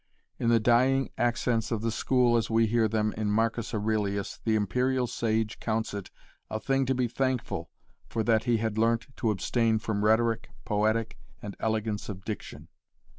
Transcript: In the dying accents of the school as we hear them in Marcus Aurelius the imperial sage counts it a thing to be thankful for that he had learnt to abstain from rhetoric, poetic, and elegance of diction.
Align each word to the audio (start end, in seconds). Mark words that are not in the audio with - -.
In 0.39 0.49
the 0.49 0.59
dying 0.59 1.11
accents 1.15 1.69
of 1.69 1.83
the 1.83 1.91
school 1.91 2.35
as 2.35 2.49
we 2.49 2.65
hear 2.65 2.87
them 2.87 3.13
in 3.15 3.29
Marcus 3.29 3.71
Aurelius 3.71 4.39
the 4.43 4.55
imperial 4.55 5.05
sage 5.05 5.59
counts 5.59 5.93
it 5.93 6.09
a 6.49 6.59
thing 6.59 6.87
to 6.87 6.95
be 6.95 7.07
thankful 7.07 7.69
for 8.09 8.23
that 8.23 8.45
he 8.45 8.57
had 8.57 8.79
learnt 8.79 9.15
to 9.17 9.29
abstain 9.29 9.77
from 9.77 10.03
rhetoric, 10.03 10.49
poetic, 10.65 11.19
and 11.43 11.55
elegance 11.59 12.09
of 12.09 12.25
diction. 12.25 12.67